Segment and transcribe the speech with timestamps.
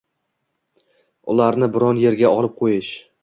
[1.35, 2.91] ularni biron yerga olib qo‘yish